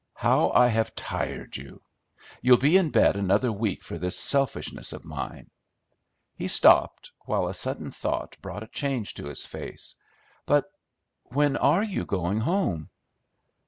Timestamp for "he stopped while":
6.33-7.47